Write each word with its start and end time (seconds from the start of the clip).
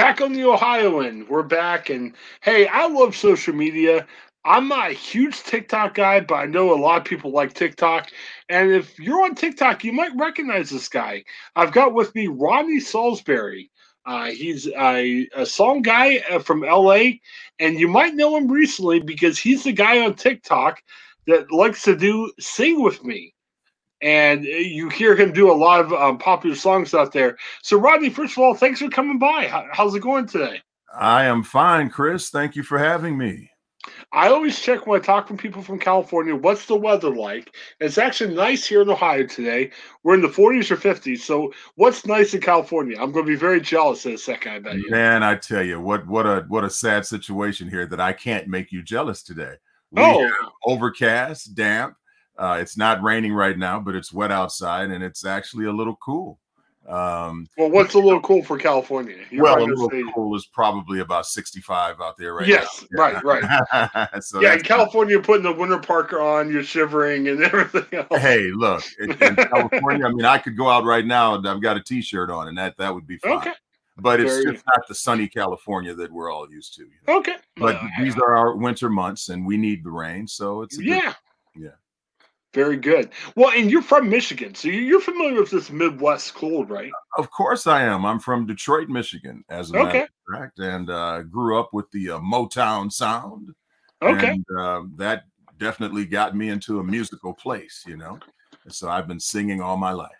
back 0.00 0.22
on 0.22 0.32
the 0.32 0.44
Ohioan. 0.44 1.26
We're 1.28 1.42
back, 1.42 1.90
and 1.90 2.14
hey, 2.40 2.66
I 2.66 2.86
love 2.86 3.14
social 3.14 3.54
media. 3.54 4.06
I'm 4.46 4.66
not 4.66 4.92
a 4.92 4.94
huge 4.94 5.42
TikTok 5.42 5.92
guy, 5.92 6.20
but 6.20 6.36
I 6.36 6.46
know 6.46 6.72
a 6.72 6.80
lot 6.80 6.96
of 6.96 7.04
people 7.04 7.32
like 7.32 7.52
TikTok. 7.52 8.08
And 8.48 8.72
if 8.72 8.98
you're 8.98 9.22
on 9.22 9.34
TikTok, 9.34 9.84
you 9.84 9.92
might 9.92 10.16
recognize 10.16 10.70
this 10.70 10.88
guy. 10.88 11.22
I've 11.54 11.72
got 11.72 11.92
with 11.92 12.14
me 12.14 12.28
Rodney 12.28 12.78
Saulsberry. 12.78 13.68
Uh, 14.06 14.30
he's 14.30 14.66
a, 14.68 15.28
a, 15.36 15.44
song 15.44 15.82
guy 15.82 16.24
uh, 16.30 16.38
from 16.38 16.62
LA, 16.62 17.18
and 17.58 17.78
you 17.78 17.86
might 17.86 18.14
know 18.14 18.38
him 18.38 18.50
recently 18.50 19.00
because 19.00 19.38
he's 19.38 19.64
the 19.64 19.72
guy 19.72 20.02
on 20.02 20.14
TikTok 20.14 20.82
that 21.26 21.52
likes 21.52 21.82
to 21.82 21.94
do 21.94 22.32
Sing 22.40 22.82
With 22.82 23.04
Me. 23.04 23.34
And 24.02 24.46
uh, 24.46 24.48
you 24.48 24.88
hear 24.88 25.14
him 25.14 25.32
do 25.32 25.50
a 25.50 25.54
lot 25.54 25.80
of 25.80 25.92
um, 25.92 26.18
popular 26.18 26.56
songs 26.56 26.94
out 26.94 27.12
there. 27.12 27.36
So, 27.62 27.78
Rodney, 27.78 28.10
first 28.10 28.32
of 28.32 28.38
all, 28.38 28.54
thanks 28.54 28.80
for 28.80 28.88
coming 28.88 29.18
by. 29.18 29.46
How, 29.46 29.66
how's 29.72 29.94
it 29.94 30.00
going 30.00 30.26
today? 30.26 30.62
I 30.94 31.24
am 31.24 31.42
fine, 31.42 31.90
Chris. 31.90 32.30
Thank 32.30 32.56
you 32.56 32.62
for 32.62 32.78
having 32.78 33.16
me. 33.16 33.50
I 34.12 34.28
always 34.28 34.58
check 34.60 34.86
when 34.86 35.00
I 35.00 35.04
talk 35.04 35.28
to 35.28 35.34
people 35.34 35.62
from 35.62 35.78
California, 35.78 36.34
what's 36.34 36.66
the 36.66 36.76
weather 36.76 37.14
like? 37.14 37.54
It's 37.78 37.96
actually 37.96 38.34
nice 38.34 38.66
here 38.66 38.82
in 38.82 38.90
Ohio 38.90 39.24
today. 39.24 39.70
We're 40.02 40.14
in 40.14 40.20
the 40.20 40.28
40s 40.28 40.70
or 40.70 40.76
50s. 40.76 41.20
So 41.20 41.52
what's 41.76 42.04
nice 42.04 42.34
in 42.34 42.40
California? 42.40 42.96
I'm 43.00 43.12
going 43.12 43.24
to 43.24 43.30
be 43.30 43.36
very 43.36 43.60
jealous 43.60 44.06
in 44.06 44.14
a 44.14 44.18
second, 44.18 44.52
I 44.52 44.58
bet 44.58 44.76
you. 44.76 44.90
Man, 44.90 45.22
I 45.22 45.36
tell 45.36 45.62
you, 45.62 45.80
what 45.80 46.06
what 46.06 46.26
a 46.26 46.44
what 46.48 46.64
a 46.64 46.70
sad 46.70 47.06
situation 47.06 47.70
here 47.70 47.86
that 47.86 48.00
I 48.00 48.12
can't 48.12 48.48
make 48.48 48.72
you 48.72 48.82
jealous 48.82 49.22
today. 49.22 49.54
We 49.92 50.02
oh. 50.02 50.30
overcast, 50.64 51.54
damp. 51.54 51.94
Uh, 52.40 52.56
it's 52.58 52.78
not 52.78 53.02
raining 53.02 53.34
right 53.34 53.58
now, 53.58 53.78
but 53.78 53.94
it's 53.94 54.14
wet 54.14 54.32
outside 54.32 54.90
and 54.90 55.04
it's 55.04 55.26
actually 55.26 55.66
a 55.66 55.72
little 55.72 55.96
cool. 55.96 56.38
Um, 56.88 57.46
well, 57.58 57.70
what's 57.70 57.92
a 57.92 57.98
little 57.98 58.22
cool 58.22 58.42
for 58.42 58.56
California? 58.56 59.16
You're 59.30 59.44
well, 59.44 59.62
a 59.62 59.64
little 59.64 59.90
say... 59.90 60.02
cool 60.14 60.34
is 60.34 60.46
probably 60.46 61.00
about 61.00 61.26
65 61.26 62.00
out 62.00 62.16
there 62.16 62.34
right 62.34 62.48
yes, 62.48 62.86
now. 62.90 63.12
Yes, 63.12 63.22
right, 63.22 63.44
right. 63.92 64.08
so 64.24 64.40
yeah, 64.40 64.54
in 64.54 64.62
California, 64.62 65.12
you're 65.12 65.22
putting 65.22 65.42
the 65.42 65.52
winter 65.52 65.78
parker 65.78 66.18
on, 66.18 66.50
you're 66.50 66.64
shivering 66.64 67.28
and 67.28 67.42
everything 67.44 67.98
else. 67.98 68.20
Hey, 68.20 68.50
look, 68.52 68.82
in, 68.98 69.10
in 69.12 69.36
California, 69.36 70.06
I 70.06 70.10
mean, 70.10 70.24
I 70.24 70.38
could 70.38 70.56
go 70.56 70.70
out 70.70 70.84
right 70.84 71.04
now 71.04 71.34
and 71.34 71.46
I've 71.46 71.60
got 71.60 71.76
a 71.76 71.82
t-shirt 71.82 72.30
on, 72.30 72.48
and 72.48 72.56
that 72.56 72.78
that 72.78 72.92
would 72.92 73.06
be 73.06 73.18
fine. 73.18 73.32
Okay. 73.32 73.52
But 73.98 74.18
it's 74.18 74.32
Very 74.32 74.52
just 74.54 74.64
not 74.74 74.88
the 74.88 74.94
sunny 74.94 75.28
California 75.28 75.92
that 75.94 76.10
we're 76.10 76.32
all 76.32 76.50
used 76.50 76.74
to. 76.76 76.84
You 76.84 76.90
know? 77.06 77.18
Okay. 77.18 77.36
But 77.56 77.74
well, 77.74 77.90
these 78.00 78.16
are 78.16 78.34
our 78.34 78.56
winter 78.56 78.88
months, 78.88 79.28
and 79.28 79.44
we 79.44 79.58
need 79.58 79.84
the 79.84 79.90
rain, 79.90 80.26
so 80.26 80.62
it's 80.62 80.80
yeah, 80.80 81.12
good, 81.54 81.64
yeah. 81.64 81.70
Very 82.52 82.76
good. 82.76 83.10
Well, 83.36 83.52
and 83.56 83.70
you're 83.70 83.82
from 83.82 84.08
Michigan, 84.08 84.56
so 84.56 84.68
you're 84.68 85.00
familiar 85.00 85.40
with 85.40 85.52
this 85.52 85.70
Midwest 85.70 86.34
cold, 86.34 86.68
right? 86.68 86.90
Of 87.16 87.30
course 87.30 87.68
I 87.68 87.82
am. 87.84 88.04
I'm 88.04 88.18
from 88.18 88.44
Detroit, 88.44 88.88
Michigan, 88.88 89.44
as 89.48 89.70
a 89.70 89.78
okay. 89.78 89.84
matter 89.84 90.08
of 90.28 90.38
fact, 90.38 90.58
and 90.58 90.90
uh, 90.90 91.22
grew 91.22 91.60
up 91.60 91.70
with 91.72 91.88
the 91.92 92.10
uh, 92.10 92.18
Motown 92.18 92.90
sound. 92.90 93.50
Okay. 94.02 94.30
And 94.30 94.44
uh, 94.58 94.82
that 94.96 95.24
definitely 95.58 96.06
got 96.06 96.36
me 96.36 96.48
into 96.48 96.80
a 96.80 96.84
musical 96.84 97.32
place, 97.32 97.84
you 97.86 97.96
know. 97.96 98.18
And 98.64 98.74
so 98.74 98.88
I've 98.88 99.06
been 99.06 99.20
singing 99.20 99.60
all 99.60 99.76
my 99.76 99.92
life. 99.92 100.10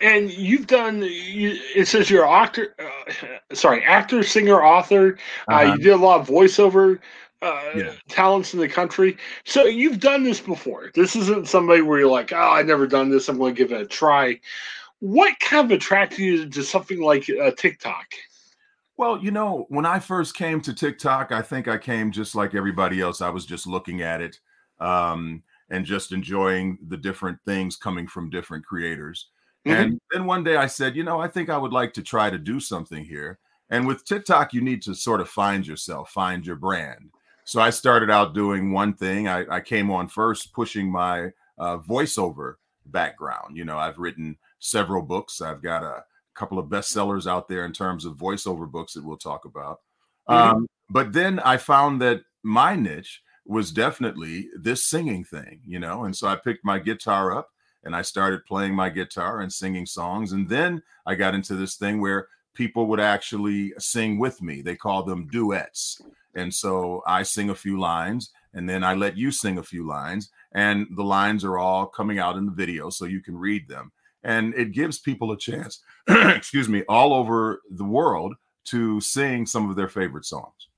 And 0.00 0.32
you've 0.32 0.66
done. 0.66 1.00
You, 1.00 1.60
it 1.76 1.86
says 1.86 2.10
you're 2.10 2.26
actor. 2.26 2.74
Uh, 2.76 3.36
sorry, 3.54 3.84
actor, 3.84 4.24
singer, 4.24 4.64
author. 4.64 5.16
Uh, 5.48 5.54
uh-huh. 5.54 5.72
you 5.74 5.78
did 5.78 5.92
a 5.92 5.96
lot 5.96 6.20
of 6.20 6.26
voiceover 6.26 6.98
uh, 7.42 7.70
yeah. 7.74 7.92
talents 8.08 8.54
in 8.54 8.60
the 8.60 8.68
country. 8.68 9.16
So 9.44 9.64
you've 9.64 10.00
done 10.00 10.22
this 10.22 10.40
before. 10.40 10.90
This 10.94 11.14
isn't 11.16 11.48
somebody 11.48 11.82
where 11.82 11.98
you're 11.98 12.10
like, 12.10 12.32
oh, 12.32 12.36
I've 12.36 12.66
never 12.66 12.86
done 12.86 13.10
this. 13.10 13.28
I'm 13.28 13.38
going 13.38 13.54
to 13.54 13.58
give 13.58 13.72
it 13.72 13.82
a 13.82 13.86
try. 13.86 14.40
What 15.00 15.38
kind 15.40 15.70
of 15.70 15.76
attracted 15.76 16.18
you 16.20 16.48
to 16.48 16.62
something 16.62 17.00
like 17.00 17.28
uh, 17.28 17.50
TikTok? 17.56 18.06
Well, 18.96 19.22
you 19.22 19.30
know, 19.30 19.66
when 19.68 19.84
I 19.84 19.98
first 19.98 20.36
came 20.36 20.60
to 20.62 20.72
TikTok, 20.72 21.32
I 21.32 21.42
think 21.42 21.66
I 21.66 21.76
came 21.76 22.12
just 22.12 22.34
like 22.34 22.54
everybody 22.54 23.00
else. 23.00 23.20
I 23.20 23.28
was 23.28 23.44
just 23.44 23.66
looking 23.66 24.02
at 24.02 24.20
it 24.20 24.38
um, 24.78 25.42
and 25.70 25.84
just 25.84 26.12
enjoying 26.12 26.78
the 26.88 26.96
different 26.96 27.38
things 27.44 27.76
coming 27.76 28.06
from 28.06 28.30
different 28.30 28.64
creators. 28.64 29.28
Mm-hmm. 29.66 29.82
And 29.82 30.00
then 30.12 30.26
one 30.26 30.44
day 30.44 30.56
I 30.56 30.66
said, 30.66 30.94
you 30.94 31.02
know, 31.02 31.20
I 31.20 31.28
think 31.28 31.50
I 31.50 31.58
would 31.58 31.72
like 31.72 31.92
to 31.94 32.02
try 32.02 32.30
to 32.30 32.38
do 32.38 32.60
something 32.60 33.04
here. 33.04 33.38
And 33.70 33.86
with 33.86 34.04
TikTok, 34.04 34.52
you 34.52 34.60
need 34.60 34.82
to 34.82 34.94
sort 34.94 35.20
of 35.20 35.28
find 35.28 35.66
yourself, 35.66 36.10
find 36.10 36.46
your 36.46 36.56
brand. 36.56 37.10
So 37.44 37.60
I 37.60 37.70
started 37.70 38.10
out 38.10 38.34
doing 38.34 38.72
one 38.72 38.94
thing. 38.94 39.28
I, 39.28 39.44
I 39.48 39.60
came 39.60 39.90
on 39.90 40.08
first 40.08 40.52
pushing 40.52 40.90
my 40.90 41.30
uh, 41.58 41.78
voiceover 41.78 42.54
background. 42.86 43.56
You 43.56 43.64
know, 43.64 43.78
I've 43.78 43.98
written 43.98 44.36
several 44.58 45.02
books. 45.02 45.40
I've 45.40 45.62
got 45.62 45.82
a 45.82 46.04
couple 46.34 46.58
of 46.58 46.66
bestsellers 46.66 47.30
out 47.30 47.48
there 47.48 47.64
in 47.64 47.72
terms 47.72 48.04
of 48.04 48.16
voiceover 48.16 48.70
books 48.70 48.94
that 48.94 49.04
we'll 49.04 49.16
talk 49.16 49.44
about. 49.44 49.80
Mm-hmm. 50.28 50.56
Um, 50.56 50.66
but 50.90 51.12
then 51.12 51.38
I 51.40 51.56
found 51.56 52.00
that 52.02 52.22
my 52.42 52.76
niche 52.76 53.22
was 53.46 53.70
definitely 53.70 54.48
this 54.58 54.84
singing 54.88 55.24
thing, 55.24 55.60
you 55.66 55.78
know, 55.78 56.04
and 56.04 56.16
so 56.16 56.26
I 56.26 56.36
picked 56.36 56.64
my 56.64 56.78
guitar 56.78 57.36
up 57.36 57.50
and 57.84 57.94
I 57.94 58.02
started 58.02 58.46
playing 58.46 58.74
my 58.74 58.88
guitar 58.88 59.40
and 59.40 59.52
singing 59.52 59.86
songs. 59.86 60.32
And 60.32 60.48
then 60.48 60.82
I 61.04 61.14
got 61.14 61.34
into 61.34 61.54
this 61.54 61.76
thing 61.76 62.00
where 62.00 62.28
people 62.54 62.86
would 62.86 63.00
actually 63.00 63.74
sing 63.78 64.18
with 64.18 64.40
me. 64.40 64.62
They 64.62 64.76
call 64.76 65.02
them 65.02 65.28
duets. 65.28 66.00
And 66.36 66.52
so 66.52 67.02
I 67.06 67.22
sing 67.22 67.50
a 67.50 67.54
few 67.54 67.78
lines 67.78 68.30
and 68.54 68.68
then 68.68 68.84
I 68.84 68.94
let 68.94 69.16
you 69.16 69.30
sing 69.30 69.58
a 69.58 69.62
few 69.62 69.86
lines, 69.86 70.30
and 70.52 70.86
the 70.94 71.02
lines 71.02 71.44
are 71.44 71.58
all 71.58 71.86
coming 71.86 72.18
out 72.18 72.36
in 72.36 72.46
the 72.46 72.52
video 72.52 72.88
so 72.88 73.04
you 73.04 73.20
can 73.20 73.36
read 73.36 73.68
them. 73.68 73.90
And 74.22 74.54
it 74.54 74.72
gives 74.72 75.00
people 75.00 75.32
a 75.32 75.36
chance, 75.36 75.82
excuse 76.08 76.68
me, 76.68 76.82
all 76.88 77.12
over 77.12 77.62
the 77.72 77.84
world 77.84 78.34
to 78.66 79.00
sing 79.00 79.44
some 79.44 79.68
of 79.68 79.76
their 79.76 79.88
favorite 79.88 80.24
songs. 80.24 80.68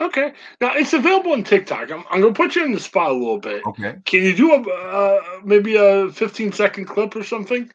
Okay. 0.00 0.32
Now 0.60 0.74
it's 0.74 0.92
available 0.92 1.32
on 1.32 1.42
TikTok. 1.42 1.90
I'm, 1.90 2.04
I'm 2.10 2.20
going 2.20 2.34
to 2.34 2.36
put 2.36 2.54
you 2.54 2.64
in 2.64 2.72
the 2.72 2.80
spot 2.80 3.10
a 3.10 3.14
little 3.14 3.38
bit. 3.38 3.62
Okay. 3.66 3.96
Can 4.04 4.22
you 4.22 4.36
do 4.36 4.52
a 4.52 4.60
uh, 4.60 5.40
maybe 5.44 5.76
a 5.76 6.10
15 6.10 6.52
second 6.52 6.84
clip 6.86 7.16
or 7.16 7.24
something? 7.24 7.70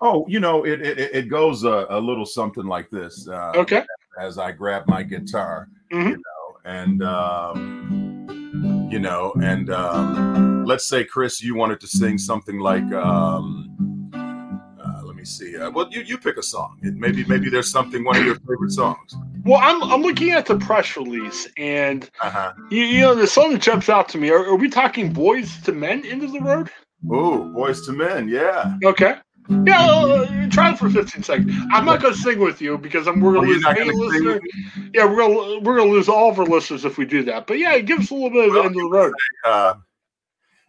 Oh, 0.00 0.26
you 0.28 0.40
know, 0.40 0.64
it 0.64 0.80
it, 0.82 0.98
it 0.98 1.28
goes 1.28 1.64
a, 1.64 1.86
a 1.88 2.00
little 2.00 2.26
something 2.26 2.64
like 2.64 2.90
this. 2.90 3.28
Uh, 3.28 3.52
okay. 3.56 3.84
As 4.20 4.38
I 4.38 4.52
grab 4.52 4.84
my 4.86 5.02
guitar, 5.02 5.68
mm-hmm. 5.92 6.08
you 6.08 6.16
know, 6.16 6.45
and 6.66 7.02
um, 7.02 8.88
you 8.90 8.98
know, 8.98 9.32
and 9.42 9.70
um, 9.70 10.64
let's 10.64 10.88
say 10.88 11.04
Chris, 11.04 11.42
you 11.42 11.54
wanted 11.54 11.80
to 11.80 11.86
sing 11.86 12.18
something 12.18 12.58
like. 12.58 12.84
Um, 12.92 13.72
uh, 14.12 15.02
let 15.04 15.16
me 15.16 15.24
see. 15.24 15.56
Uh, 15.56 15.70
well, 15.70 15.88
you 15.90 16.02
you 16.02 16.18
pick 16.18 16.36
a 16.36 16.42
song. 16.42 16.78
It, 16.82 16.94
maybe 16.94 17.24
maybe 17.24 17.48
there's 17.48 17.70
something 17.70 18.04
one 18.04 18.16
of 18.16 18.24
your 18.24 18.34
favorite 18.36 18.72
songs. 18.72 19.16
Well, 19.44 19.60
I'm 19.62 19.82
I'm 19.84 20.02
looking 20.02 20.30
at 20.30 20.46
the 20.46 20.58
press 20.58 20.96
release, 20.96 21.48
and 21.56 22.08
uh-huh. 22.20 22.52
you, 22.70 22.82
you 22.82 23.00
know 23.00 23.14
the 23.14 23.26
song 23.26 23.52
that 23.52 23.62
jumps 23.62 23.88
out 23.88 24.08
to 24.10 24.18
me. 24.18 24.30
Are, 24.30 24.44
are 24.44 24.56
we 24.56 24.68
talking 24.68 25.12
"Boyz 25.12 25.66
II 25.68 25.74
Men" 25.76 26.04
into 26.04 26.26
the 26.26 26.40
road? 26.40 26.70
Oh, 27.10 27.52
"Boyz 27.54 27.88
II 27.88 27.96
Men," 27.96 28.28
yeah. 28.28 28.76
Okay. 28.84 29.16
Yeah, 29.48 29.86
uh, 29.86 30.45
try 30.56 30.72
it 30.72 30.78
for 30.78 30.88
15 30.88 31.22
seconds. 31.22 31.52
I'm 31.70 31.84
not 31.84 32.00
going 32.00 32.14
to 32.14 32.20
sing 32.20 32.38
with 32.38 32.62
you 32.62 32.78
because 32.78 33.06
I'm, 33.06 33.20
we're 33.20 33.34
going 33.34 33.46
to 33.46 33.52
lose 33.52 33.64
any 33.66 33.92
listener. 33.92 34.40
Yeah, 34.94 35.04
we're 35.04 35.16
to 35.16 35.60
we're 35.62 35.76
going 35.76 35.88
to 35.88 35.94
lose 35.94 36.08
all 36.08 36.30
of 36.30 36.38
our 36.38 36.46
listeners 36.46 36.84
if 36.84 36.96
we 36.96 37.04
do 37.04 37.22
that. 37.24 37.46
But 37.46 37.58
yeah, 37.58 37.78
give 37.80 38.00
us 38.00 38.10
a 38.10 38.14
little 38.14 38.30
bit 38.30 38.48
of 38.48 38.54
well, 38.54 38.64
end 38.64 38.74
of 38.74 38.82
the 38.82 38.88
road. 38.90 39.12
Uh, 39.44 39.74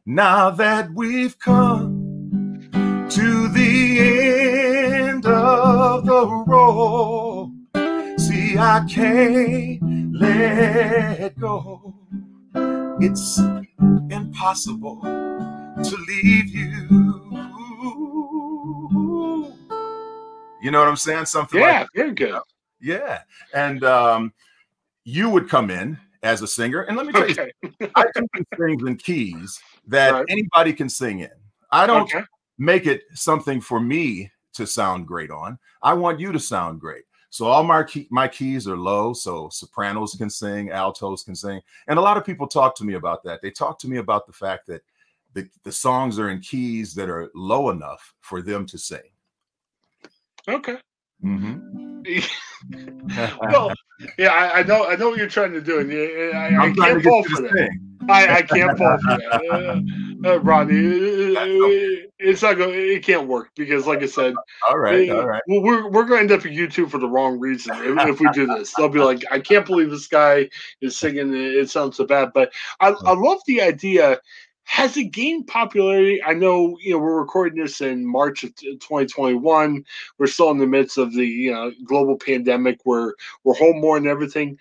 now 0.05 0.49
that 0.49 0.91
we've 0.93 1.39
come 1.39 2.67
to 3.09 3.47
the 3.47 3.99
end 3.99 5.25
of 5.25 6.05
the 6.05 6.25
road, 6.47 7.53
see, 8.19 8.57
I 8.57 8.85
can't 8.89 10.13
let 10.13 11.39
go. 11.39 11.95
It's 12.99 13.39
impossible 14.09 15.01
to 15.01 15.97
leave 16.07 16.49
you 16.49 17.46
you 20.61 20.71
know 20.71 20.79
what 20.79 20.87
I'm 20.87 20.95
saying? 20.95 21.25
Something 21.25 21.61
yeah, 21.61 21.81
like 21.81 21.87
very 21.95 22.11
good. 22.11 22.39
Yeah. 22.79 23.21
And 23.53 23.83
um, 23.83 24.33
you 25.03 25.29
would 25.29 25.49
come 25.49 25.69
in 25.69 25.97
as 26.23 26.41
a 26.41 26.47
singer. 26.47 26.81
And 26.81 26.97
let 26.97 27.05
me 27.05 27.13
tell 27.13 27.23
okay. 27.23 27.51
you, 27.61 27.89
I 27.95 28.05
do 28.13 28.27
things 28.57 28.83
in 28.83 28.95
keys 28.97 29.59
that 29.87 30.11
right. 30.11 30.25
anybody 30.29 30.73
can 30.73 30.89
sing 30.89 31.19
in. 31.19 31.29
I 31.71 31.85
don't 31.85 32.03
okay. 32.03 32.23
make 32.57 32.85
it 32.85 33.03
something 33.13 33.61
for 33.61 33.79
me 33.79 34.31
to 34.53 34.65
sound 34.65 35.07
great 35.07 35.31
on. 35.31 35.59
I 35.81 35.93
want 35.93 36.19
you 36.19 36.31
to 36.31 36.39
sound 36.39 36.79
great. 36.79 37.03
So 37.29 37.45
all 37.45 37.63
my 37.63 37.83
key, 37.83 38.07
my 38.09 38.27
keys 38.27 38.67
are 38.67 38.77
low, 38.77 39.13
so 39.13 39.49
sopranos 39.49 40.15
can 40.15 40.29
sing, 40.29 40.71
altos 40.71 41.23
can 41.23 41.35
sing, 41.35 41.61
and 41.87 41.99
a 41.99 42.01
lot 42.01 42.15
of 42.17 42.25
people 42.25 42.47
talk 42.47 42.73
to 42.77 42.85
me 42.85 42.93
about 42.93 43.21
that. 43.23 43.41
They 43.41 43.51
talk 43.51 43.77
to 43.79 43.89
me 43.89 43.97
about 43.97 44.25
the 44.25 44.33
fact 44.33 44.65
that 44.67 44.81
the, 45.33 45.47
the 45.63 45.71
songs 45.71 46.19
are 46.19 46.29
in 46.29 46.39
keys 46.39 46.93
that 46.95 47.09
are 47.09 47.29
low 47.35 47.69
enough 47.69 48.13
for 48.21 48.41
them 48.41 48.65
to 48.67 48.77
sing. 48.77 49.01
Okay. 50.47 50.77
Mm-hmm. 51.23 52.01
well, 53.41 53.73
yeah, 54.17 54.29
I, 54.29 54.59
I, 54.59 54.63
know, 54.63 54.87
I 54.87 54.95
know 54.95 55.09
what 55.09 55.17
you're 55.17 55.27
trying 55.27 55.51
to 55.53 55.61
do, 55.61 55.79
and 55.79 55.91
I, 56.37 56.67
I 56.67 56.73
can't 56.73 57.03
fall 57.03 57.23
for 57.23 57.41
that. 57.41 57.69
I, 58.09 58.37
I, 58.37 58.41
can't 58.43 58.77
fall 58.77 58.97
for 58.99 59.17
that. 59.17 59.83
Uh, 60.23 60.29
uh, 60.29 60.39
Rodney, 60.39 62.07
it's 62.19 62.41
not 62.41 62.57
going. 62.57 62.73
It 62.73 63.03
can't 63.03 63.27
work 63.27 63.49
because, 63.55 63.85
like 63.85 64.01
I 64.01 64.05
said, 64.05 64.33
all 64.69 64.77
right, 64.77 65.09
all 65.09 65.27
right. 65.27 65.41
We're 65.47 65.89
we're 65.89 66.05
going 66.05 66.27
to 66.27 66.33
end 66.33 66.39
up 66.39 66.45
at 66.45 66.53
YouTube 66.53 66.89
for 66.89 66.99
the 66.99 67.09
wrong 67.09 67.39
reason 67.39 67.75
if, 67.83 68.07
if, 68.07 68.19
we 68.19 68.29
do 68.31 68.47
this. 68.47 68.73
They'll 68.73 68.89
be 68.89 68.99
like, 68.99 69.23
I 69.29 69.39
can't 69.39 69.65
believe 69.65 69.89
this 69.89 70.07
guy 70.07 70.49
is 70.81 70.97
singing. 70.97 71.33
It 71.33 71.69
sounds 71.69 71.97
so 71.97 72.05
bad, 72.05 72.31
but 72.33 72.51
I 72.79 72.89
I 72.89 73.13
love 73.13 73.39
the 73.45 73.61
idea. 73.61 74.19
Has 74.67 74.97
it 74.97 75.05
gained 75.05 75.47
popularity? 75.47 76.21
I 76.21 76.33
know 76.33 76.77
you 76.81 76.91
know 76.91 76.99
we're 76.99 77.19
recording 77.19 77.63
this 77.63 77.81
in 77.81 78.05
March 78.05 78.43
of 78.43 78.53
2021. 78.55 79.83
We're 80.17 80.27
still 80.27 80.51
in 80.51 80.57
the 80.57 80.67
midst 80.67 80.97
of 80.97 81.13
the 81.13 81.25
you 81.25 81.51
know 81.51 81.71
global 81.85 82.17
pandemic. 82.17 82.79
We're 82.85 83.13
we're 83.43 83.55
home 83.55 83.79
more 83.79 83.97
and 83.97 84.07
everything. 84.07 84.59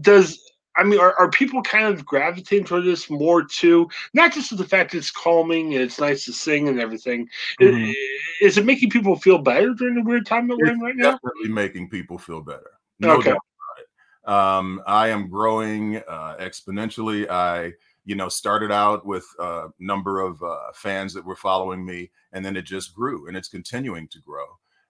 Does 0.00 0.40
I 0.76 0.82
mean, 0.82 0.98
are, 0.98 1.14
are 1.18 1.30
people 1.30 1.62
kind 1.62 1.84
of 1.84 2.04
gravitating 2.04 2.64
toward 2.64 2.84
this 2.84 3.08
more 3.08 3.44
too? 3.44 3.88
Not 4.12 4.32
just 4.32 4.56
the 4.56 4.64
fact 4.64 4.94
it's 4.94 5.10
calming 5.10 5.74
and 5.74 5.82
it's 5.82 6.00
nice 6.00 6.24
to 6.24 6.32
sing 6.32 6.68
and 6.68 6.80
everything. 6.80 7.28
Mm-hmm. 7.60 7.90
Is, 7.90 7.96
is, 8.40 8.58
it 8.58 8.64
making 8.64 8.90
people 8.90 9.14
feel 9.16 9.38
better 9.38 9.72
during 9.74 9.94
the 9.94 10.02
weird 10.02 10.26
time 10.26 10.48
that 10.48 10.56
we're 10.56 10.72
in 10.72 10.80
right 10.80 10.96
now? 10.96 11.12
Definitely 11.12 11.50
making 11.50 11.90
people 11.90 12.18
feel 12.18 12.40
better. 12.40 12.70
No 12.98 13.16
okay. 13.18 13.30
doubt 13.30 13.38
about 13.38 13.78
it. 13.82 14.28
Um, 14.28 14.82
I 14.86 15.08
am 15.08 15.28
growing 15.28 15.98
uh, 16.08 16.36
exponentially. 16.40 17.28
I, 17.28 17.74
you 18.04 18.14
know, 18.14 18.28
started 18.28 18.70
out 18.70 19.06
with 19.06 19.26
a 19.38 19.68
number 19.78 20.20
of 20.20 20.42
uh, 20.42 20.72
fans 20.74 21.14
that 21.14 21.24
were 21.24 21.36
following 21.36 21.84
me, 21.84 22.10
and 22.32 22.44
then 22.44 22.56
it 22.56 22.62
just 22.62 22.94
grew, 22.94 23.28
and 23.28 23.36
it's 23.36 23.48
continuing 23.48 24.08
to 24.08 24.20
grow. 24.20 24.46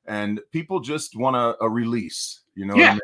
And 0.07 0.41
people 0.53 0.81
just 0.81 1.17
want 1.17 1.37
a, 1.37 1.57
a 1.63 1.69
release. 1.69 2.41
You 2.55 2.67
know, 2.67 2.77
yeah. 2.77 2.91
I 2.91 2.93
mean? 2.93 3.01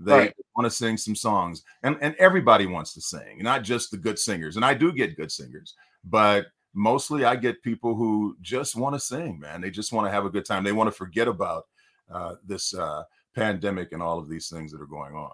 They 0.00 0.12
right. 0.12 0.34
want 0.54 0.66
to 0.66 0.70
sing 0.70 0.96
some 0.96 1.16
songs, 1.16 1.64
and 1.82 1.96
and 2.00 2.14
everybody 2.20 2.66
wants 2.66 2.94
to 2.94 3.00
sing, 3.00 3.38
not 3.42 3.64
just 3.64 3.90
the 3.90 3.96
good 3.96 4.18
singers. 4.18 4.56
And 4.56 4.64
I 4.64 4.74
do 4.74 4.92
get 4.92 5.16
good 5.16 5.32
singers, 5.32 5.74
but 6.04 6.46
mostly 6.72 7.24
I 7.24 7.34
get 7.34 7.62
people 7.62 7.96
who 7.96 8.36
just 8.40 8.76
want 8.76 8.94
to 8.94 9.00
sing, 9.00 9.40
man. 9.40 9.60
They 9.60 9.70
just 9.70 9.92
want 9.92 10.06
to 10.06 10.10
have 10.12 10.24
a 10.24 10.30
good 10.30 10.44
time. 10.44 10.62
They 10.62 10.72
want 10.72 10.86
to 10.86 10.96
forget 10.96 11.26
about 11.26 11.66
uh, 12.10 12.36
this 12.46 12.74
uh, 12.74 13.02
pandemic 13.34 13.90
and 13.90 14.00
all 14.00 14.18
of 14.18 14.28
these 14.28 14.48
things 14.48 14.70
that 14.70 14.80
are 14.80 14.86
going 14.86 15.14
on. 15.14 15.32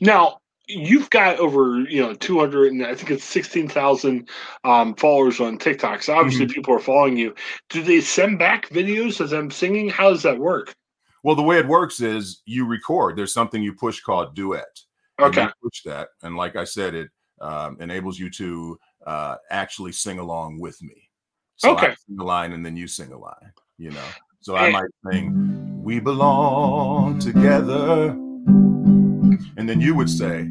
Now, 0.00 0.38
you've 0.72 1.10
got 1.10 1.38
over 1.38 1.80
you 1.80 2.00
know 2.00 2.14
200 2.14 2.72
and 2.72 2.84
i 2.84 2.94
think 2.94 3.10
it's 3.10 3.24
16000 3.24 4.28
um, 4.64 4.94
followers 4.94 5.40
on 5.40 5.58
tiktok 5.58 6.02
so 6.02 6.14
obviously 6.14 6.46
mm-hmm. 6.46 6.54
people 6.54 6.74
are 6.74 6.80
following 6.80 7.16
you 7.16 7.34
do 7.70 7.82
they 7.82 8.00
send 8.00 8.38
back 8.38 8.68
videos 8.68 9.20
of 9.20 9.30
them 9.30 9.50
singing 9.50 9.88
how 9.88 10.10
does 10.10 10.22
that 10.22 10.38
work 10.38 10.74
well, 11.22 11.36
the 11.36 11.42
way 11.42 11.58
it 11.58 11.68
works 11.68 12.00
is 12.00 12.42
you 12.46 12.66
record. 12.66 13.16
There's 13.16 13.32
something 13.32 13.62
you 13.62 13.72
push 13.72 14.00
called 14.00 14.34
duet. 14.34 14.80
Okay. 15.20 15.46
push 15.62 15.82
that, 15.84 16.08
and 16.22 16.36
like 16.36 16.56
I 16.56 16.64
said, 16.64 16.94
it 16.94 17.08
um, 17.40 17.76
enables 17.80 18.18
you 18.18 18.28
to 18.30 18.78
uh, 19.06 19.36
actually 19.50 19.92
sing 19.92 20.18
along 20.18 20.58
with 20.58 20.82
me. 20.82 21.10
So 21.56 21.72
okay. 21.76 21.88
I 21.88 21.94
sing 21.94 22.18
a 22.18 22.24
line 22.24 22.52
and 22.52 22.66
then 22.66 22.76
you 22.76 22.88
sing 22.88 23.12
a 23.12 23.18
line. 23.18 23.52
You 23.78 23.90
know. 23.90 24.04
So 24.40 24.56
I 24.56 24.70
might 24.70 24.90
sing, 25.08 25.84
"We 25.84 26.00
belong 26.00 27.20
together," 27.20 28.08
and 28.08 29.68
then 29.68 29.80
you 29.80 29.94
would 29.94 30.10
say, 30.10 30.50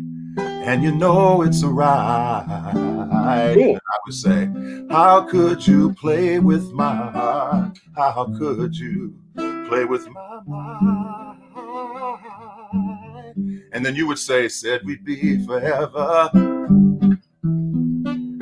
"And 0.62 0.84
you 0.84 0.92
know 0.92 1.42
it's 1.42 1.63
a 1.63 1.68
ride." 1.68 2.46
Cool. 3.56 3.75
I 3.75 3.98
would 4.06 4.16
say, 4.16 4.50
"How 4.90 5.22
could 5.22 5.66
you 5.68 5.94
play 5.94 6.40
with 6.40 6.72
my 6.72 6.96
heart? 6.96 7.78
How 7.96 8.25
could 8.38 8.78
you?" 8.78 9.16
play 9.72 9.86
with 9.86 10.06
my 10.10 10.42
mind. 10.46 11.38
And 13.72 13.86
then 13.86 13.96
you 13.96 14.06
would 14.08 14.19
say, 14.19 14.50
said 14.50 14.81
we'd 14.84 15.06
be 15.06 15.46
forever. 15.46 16.30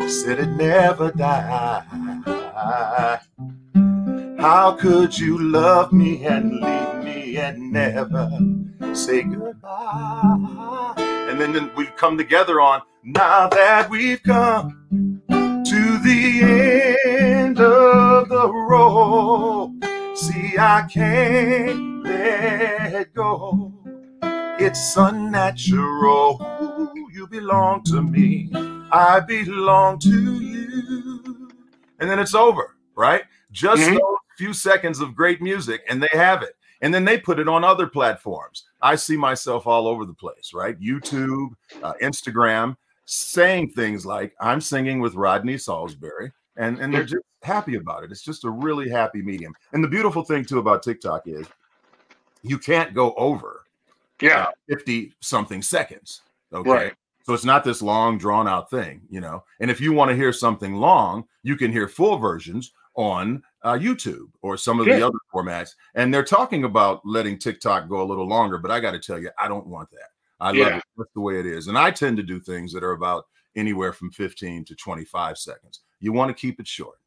Said 0.07 0.39
it 0.39 0.49
never 0.57 1.11
die. 1.11 1.83
How 4.39 4.71
could 4.71 5.19
you 5.19 5.37
love 5.37 5.93
me 5.93 6.25
and 6.25 6.59
leave 6.59 7.03
me 7.03 7.37
and 7.37 7.71
never 7.71 8.27
say 8.93 9.21
goodbye? 9.21 10.78
And 11.41 11.55
then, 11.55 11.71
we 11.73 11.85
come 11.85 12.17
together 12.17 12.59
on 12.59 12.81
now 13.01 13.47
that 13.47 13.89
we've 13.89 14.21
come 14.23 15.21
to 15.29 15.99
the 16.03 16.99
end 17.05 17.61
of 17.61 18.27
the 18.27 18.51
road. 18.51 19.79
See, 20.15 20.57
I 20.57 20.85
can't 20.91 22.03
let 22.03 23.13
go. 23.13 23.71
It's 24.59 24.97
unnatural. 24.97 26.91
You 27.13 27.25
belong 27.25 27.83
to 27.85 28.01
me. 28.01 28.49
I 28.91 29.21
belong 29.21 29.99
to 29.99 30.41
you. 30.41 31.51
And 31.99 32.09
then 32.09 32.19
it's 32.19 32.35
over, 32.35 32.75
right? 32.95 33.23
Just 33.53 33.81
mm-hmm. 33.81 33.93
those 33.93 34.17
few 34.37 34.51
seconds 34.51 34.99
of 34.99 35.15
great 35.15 35.41
music, 35.41 35.83
and 35.87 36.03
they 36.03 36.09
have 36.11 36.43
it. 36.43 36.55
And 36.81 36.93
then 36.93 37.03
they 37.03 37.17
put 37.17 37.39
it 37.39 37.49
on 37.49 37.63
other 37.63 37.87
platforms. 37.87 38.65
I 38.81 38.95
see 38.95 39.17
myself 39.17 39.67
all 39.67 39.87
over 39.87 40.05
the 40.05 40.13
place, 40.13 40.53
right? 40.53 40.79
YouTube, 40.79 41.49
uh, 41.83 41.93
Instagram, 42.01 42.77
saying 43.05 43.71
things 43.71 44.05
like, 44.05 44.33
I'm 44.39 44.61
singing 44.61 45.01
with 45.01 45.15
Rodney 45.15 45.55
Saulsberry 45.55 46.31
and 46.59 46.77
and 46.79 46.93
they're 46.93 47.03
just 47.03 47.23
happy 47.41 47.75
about 47.75 48.03
it. 48.03 48.11
It's 48.11 48.21
just 48.21 48.43
a 48.43 48.49
really 48.49 48.89
happy 48.89 49.21
medium. 49.21 49.55
And 49.73 49.83
the 49.83 49.87
beautiful 49.87 50.23
thing 50.23 50.45
too 50.45 50.59
about 50.59 50.83
TikTok 50.83 51.23
is 51.25 51.47
you 52.43 52.59
can't 52.59 52.93
go 52.93 53.13
over 53.13 53.63
yeah 54.21 54.43
uh, 54.43 54.51
50 54.69 55.13
something 55.21 55.61
seconds. 55.61 56.21
Okay. 56.53 56.69
Right. 56.69 56.93
So 57.23 57.33
it's 57.33 57.45
not 57.45 57.63
this 57.63 57.81
long 57.81 58.17
drawn 58.17 58.47
out 58.47 58.69
thing, 58.69 59.01
you 59.09 59.21
know. 59.21 59.43
And 59.59 59.71
if 59.71 59.79
you 59.79 59.93
want 59.93 60.09
to 60.09 60.15
hear 60.15 60.33
something 60.33 60.75
long, 60.75 61.25
you 61.43 61.55
can 61.55 61.71
hear 61.71 61.87
full 61.87 62.17
versions 62.17 62.73
on 62.95 63.43
uh, 63.63 63.73
YouTube 63.73 64.29
or 64.41 64.57
some 64.57 64.79
of 64.79 64.85
the 64.85 65.05
other 65.05 65.17
formats. 65.33 65.71
And 65.95 66.13
they're 66.13 66.23
talking 66.23 66.63
about 66.63 67.01
letting 67.05 67.37
TikTok 67.37 67.89
go 67.89 68.01
a 68.01 68.07
little 68.07 68.27
longer, 68.27 68.57
but 68.57 68.71
I 68.71 68.79
got 68.79 68.91
to 68.91 68.99
tell 68.99 69.19
you, 69.19 69.29
I 69.37 69.47
don't 69.47 69.67
want 69.67 69.89
that. 69.91 70.09
I 70.39 70.51
yeah. 70.51 70.63
love 70.63 70.73
it. 70.75 70.83
That's 70.97 71.13
the 71.13 71.21
way 71.21 71.39
it 71.39 71.45
is. 71.45 71.67
And 71.67 71.77
I 71.77 71.91
tend 71.91 72.17
to 72.17 72.23
do 72.23 72.39
things 72.39 72.71
that 72.73 72.83
are 72.83 72.93
about 72.93 73.25
anywhere 73.55 73.93
from 73.93 74.11
15 74.11 74.65
to 74.65 74.75
25 74.75 75.37
seconds. 75.37 75.81
You 75.99 76.13
want 76.13 76.29
to 76.29 76.39
keep 76.39 76.59
it 76.59 76.67
short. 76.67 76.97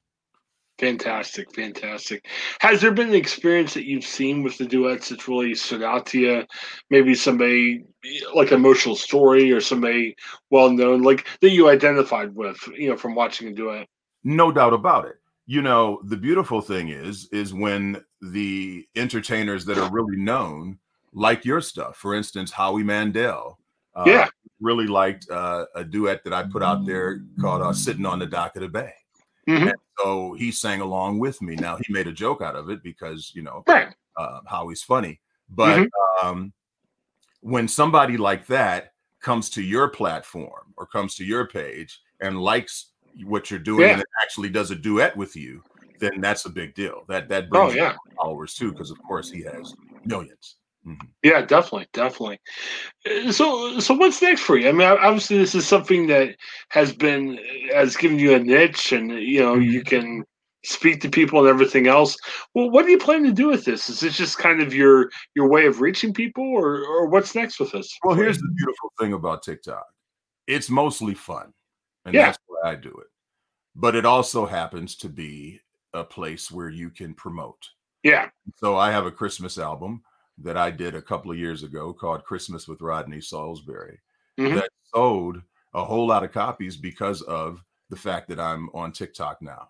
Fantastic, 0.78 1.54
fantastic. 1.54 2.26
Has 2.60 2.80
there 2.80 2.90
been 2.90 3.10
an 3.10 3.14
experience 3.14 3.72
that 3.74 3.86
you've 3.86 4.04
seen 4.04 4.42
with 4.42 4.58
the 4.58 4.66
duets 4.66 5.10
that 5.10 5.28
really 5.28 5.54
stood 5.54 5.82
out 5.82 6.06
to 6.06 6.18
you? 6.18 6.44
Maybe 6.90 7.14
somebody 7.14 7.84
like 8.34 8.52
emotional 8.52 8.96
story 8.96 9.52
or 9.52 9.60
somebody 9.60 10.16
well 10.50 10.70
known, 10.70 11.02
like 11.02 11.26
that 11.40 11.50
you 11.50 11.68
identified 11.68 12.34
with, 12.34 12.56
you 12.74 12.88
know, 12.88 12.96
from 12.96 13.14
watching 13.14 13.48
a 13.48 13.52
duet. 13.52 13.86
No 14.24 14.50
doubt 14.50 14.72
about 14.72 15.04
it. 15.04 15.16
You 15.52 15.60
know, 15.60 16.00
the 16.04 16.16
beautiful 16.16 16.60
thing 16.60 16.88
is, 16.88 17.28
is 17.32 17.52
when 17.52 18.02
the 18.20 18.86
entertainers 18.96 19.64
that 19.66 19.78
are 19.78 19.90
really 19.90 20.16
known 20.16 20.78
like 21.12 21.44
your 21.44 21.60
stuff. 21.60 21.96
For 21.96 22.14
instance, 22.14 22.50
Howie 22.50 22.84
Mandel. 22.84 23.58
Uh, 23.94 24.04
yeah 24.06 24.28
really 24.62 24.86
liked 24.86 25.28
uh, 25.30 25.66
a 25.74 25.84
duet 25.84 26.24
that 26.24 26.32
I 26.32 26.44
put 26.44 26.62
out 26.62 26.86
there 26.86 27.20
called 27.40 27.60
uh, 27.60 27.72
"Sitting 27.72 28.06
on 28.06 28.20
the 28.20 28.26
Dock 28.26 28.56
of 28.56 28.62
the 28.62 28.68
Bay." 28.68 28.94
Mm-hmm. 29.48 29.70
so 29.98 30.34
he 30.34 30.52
sang 30.52 30.80
along 30.80 31.18
with 31.18 31.42
me. 31.42 31.56
Now 31.56 31.76
he 31.76 31.92
made 31.92 32.06
a 32.06 32.12
joke 32.12 32.40
out 32.40 32.54
of 32.54 32.70
it 32.70 32.80
because 32.84 33.32
you 33.34 33.42
know 33.42 33.64
right. 33.66 33.92
uh, 34.16 34.40
how 34.46 34.68
he's 34.68 34.82
funny. 34.82 35.20
But 35.50 35.80
mm-hmm. 35.80 36.26
um, 36.26 36.52
when 37.40 37.66
somebody 37.66 38.16
like 38.16 38.46
that 38.46 38.92
comes 39.20 39.50
to 39.50 39.62
your 39.62 39.88
platform 39.88 40.72
or 40.76 40.86
comes 40.86 41.16
to 41.16 41.24
your 41.24 41.48
page 41.48 42.00
and 42.20 42.40
likes 42.40 42.91
what 43.24 43.50
you're 43.50 43.60
doing 43.60 43.88
yeah. 43.88 43.94
and 43.94 44.04
actually 44.22 44.48
does 44.48 44.70
a 44.70 44.76
duet 44.76 45.16
with 45.16 45.36
you, 45.36 45.62
then 45.98 46.20
that's 46.20 46.44
a 46.46 46.50
big 46.50 46.74
deal. 46.74 47.04
That 47.08 47.28
that 47.28 47.48
brings 47.50 47.74
oh, 47.74 47.76
yeah. 47.76 47.96
followers 48.16 48.54
too, 48.54 48.72
because 48.72 48.90
of 48.90 49.02
course 49.02 49.30
he 49.30 49.42
has 49.42 49.74
millions. 50.04 50.56
Mm-hmm. 50.86 51.06
Yeah, 51.22 51.42
definitely, 51.42 51.86
definitely. 51.92 52.40
Uh, 53.08 53.30
so, 53.30 53.78
so 53.78 53.94
what's 53.94 54.20
next 54.20 54.40
for 54.40 54.56
you? 54.56 54.68
I 54.68 54.72
mean, 54.72 54.88
obviously, 54.88 55.38
this 55.38 55.54
is 55.54 55.66
something 55.66 56.08
that 56.08 56.36
has 56.70 56.92
been 56.92 57.38
has 57.72 57.96
given 57.96 58.18
you 58.18 58.34
a 58.34 58.40
niche, 58.40 58.92
and 58.92 59.10
you 59.12 59.40
know, 59.40 59.54
you 59.54 59.80
mm-hmm. 59.80 59.88
can 59.88 60.24
speak 60.64 61.00
to 61.00 61.08
people 61.08 61.40
and 61.40 61.48
everything 61.48 61.86
else. 61.86 62.16
Well, 62.54 62.70
what 62.70 62.84
do 62.84 62.90
you 62.90 62.98
plan 62.98 63.22
to 63.24 63.32
do 63.32 63.48
with 63.48 63.64
this? 63.64 63.88
Is 63.88 64.00
this 64.00 64.16
just 64.16 64.38
kind 64.38 64.60
of 64.60 64.74
your 64.74 65.10
your 65.36 65.48
way 65.48 65.66
of 65.66 65.80
reaching 65.80 66.12
people, 66.12 66.44
or 66.44 66.84
or 66.84 67.06
what's 67.06 67.36
next 67.36 67.60
with 67.60 67.70
this? 67.70 67.96
Well, 68.02 68.16
here's 68.16 68.38
the 68.38 68.52
beautiful 68.56 68.92
thing 68.98 69.12
about 69.12 69.44
TikTok: 69.44 69.86
it's 70.48 70.68
mostly 70.68 71.14
fun, 71.14 71.52
and 72.04 72.14
yeah. 72.14 72.26
that's 72.26 72.38
why 72.46 72.72
I 72.72 72.74
do 72.74 72.90
it. 72.90 73.08
But 73.74 73.94
it 73.94 74.04
also 74.04 74.46
happens 74.46 74.96
to 74.96 75.08
be 75.08 75.60
a 75.94 76.04
place 76.04 76.50
where 76.50 76.68
you 76.68 76.90
can 76.90 77.14
promote. 77.14 77.68
Yeah. 78.02 78.28
So 78.56 78.76
I 78.76 78.90
have 78.90 79.06
a 79.06 79.10
Christmas 79.10 79.58
album 79.58 80.02
that 80.38 80.56
I 80.56 80.70
did 80.70 80.94
a 80.94 81.02
couple 81.02 81.30
of 81.30 81.38
years 81.38 81.62
ago 81.62 81.92
called 81.92 82.24
Christmas 82.24 82.66
with 82.66 82.80
Rodney 82.80 83.18
Saulsberry 83.18 83.98
mm-hmm. 84.38 84.56
that 84.56 84.70
sold 84.94 85.40
a 85.74 85.84
whole 85.84 86.06
lot 86.06 86.24
of 86.24 86.32
copies 86.32 86.76
because 86.76 87.22
of 87.22 87.62
the 87.90 87.96
fact 87.96 88.28
that 88.28 88.40
I'm 88.40 88.68
on 88.74 88.92
TikTok 88.92 89.40
now. 89.40 89.68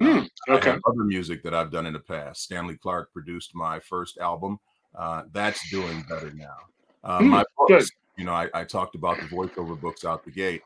Mm, 0.00 0.28
okay. 0.48 0.70
other 0.70 1.04
music 1.04 1.42
that 1.42 1.54
I've 1.54 1.70
done 1.70 1.86
in 1.86 1.92
the 1.92 2.00
past. 2.00 2.42
Stanley 2.42 2.76
Clarke 2.76 3.12
produced 3.12 3.54
my 3.54 3.78
first 3.80 4.18
album. 4.18 4.58
Uh, 4.94 5.22
that's 5.32 5.70
doing 5.70 6.04
better 6.08 6.32
now. 6.32 6.56
Uh, 7.04 7.20
mm, 7.20 7.28
my 7.28 7.44
books, 7.56 7.68
good. 7.68 7.84
you 8.16 8.24
know, 8.24 8.32
I, 8.32 8.48
I, 8.52 8.64
talked 8.64 8.94
about 8.94 9.16
the 9.16 9.26
voiceover 9.26 9.80
books 9.80 10.04
out 10.04 10.24
the 10.24 10.30
gate. 10.30 10.62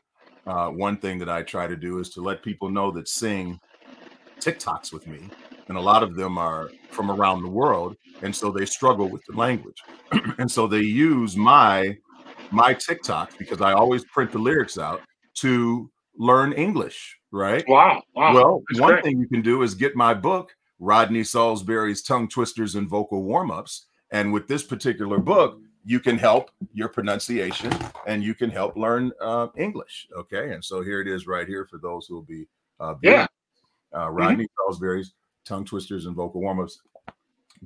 Uh, 0.47 0.69
one 0.69 0.97
thing 0.97 1.19
that 1.19 1.29
I 1.29 1.43
try 1.43 1.67
to 1.67 1.75
do 1.75 1.99
is 1.99 2.09
to 2.11 2.21
let 2.21 2.41
people 2.41 2.69
know 2.69 2.89
that 2.91 3.09
sing 3.09 3.59
TikToks 4.39 4.93
with 4.93 5.05
me, 5.05 5.29
and 5.67 5.77
a 5.77 5.81
lot 5.81 6.03
of 6.03 6.15
them 6.15 6.37
are 6.37 6.71
from 6.89 7.11
around 7.11 7.43
the 7.43 7.49
world, 7.49 7.97
and 8.21 8.33
so 8.33 8.49
they 8.51 8.65
struggle 8.65 9.09
with 9.09 9.21
the 9.27 9.35
language, 9.35 9.81
and 10.37 10.49
so 10.49 10.65
they 10.67 10.81
use 10.81 11.35
my 11.35 11.97
my 12.51 12.73
TikToks 12.73 13.37
because 13.37 13.59
I 13.59 13.73
always 13.73 14.05
print 14.05 14.31
the 14.31 14.39
lyrics 14.39 14.77
out 14.77 15.01
to 15.39 15.91
learn 16.17 16.53
English. 16.53 17.15
Right? 17.29 17.65
Wow. 17.67 18.01
wow. 18.15 18.33
Well, 18.33 18.63
That's 18.69 18.79
one 18.79 18.93
great. 18.93 19.03
thing 19.03 19.19
you 19.19 19.27
can 19.27 19.41
do 19.41 19.61
is 19.63 19.75
get 19.75 19.97
my 19.97 20.13
book, 20.13 20.55
Rodney 20.79 21.21
Saulsberry's 21.21 22.01
Tongue 22.01 22.29
Twisters 22.29 22.75
and 22.75 22.87
Vocal 22.87 23.21
Warm 23.21 23.51
Ups, 23.51 23.87
and 24.11 24.31
with 24.31 24.47
this 24.47 24.63
particular 24.63 25.19
book 25.19 25.59
you 25.87 26.01
can 26.01 26.17
help 26.17 26.51
your 26.73 26.89
pronunciation 26.89 27.71
and 28.07 28.21
you 28.21 28.35
can 28.35 28.49
help 28.49 28.75
learn 28.75 29.09
uh, 29.21 29.47
English. 29.55 30.05
Okay. 30.17 30.51
And 30.51 30.63
so 30.63 30.81
here 30.81 30.99
it 30.99 31.07
is 31.07 31.27
right 31.27 31.47
here 31.47 31.65
for 31.65 31.77
those 31.77 32.05
who 32.07 32.15
will 32.15 32.23
be 32.23 32.45
uh, 32.81 32.95
yeah. 33.01 33.25
Uh, 33.95 34.09
Rodney 34.09 34.43
mm-hmm. 34.43 34.83
Saulsberry's 34.83 35.13
tongue 35.45 35.63
twisters 35.63 36.05
and 36.05 36.13
vocal 36.13 36.41
warm 36.41 36.59
ups. 36.59 36.81